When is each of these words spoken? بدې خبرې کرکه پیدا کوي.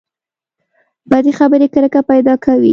بدې 1.09 1.31
خبرې 1.39 1.67
کرکه 1.73 2.01
پیدا 2.11 2.33
کوي. 2.45 2.69